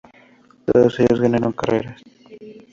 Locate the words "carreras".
1.53-2.01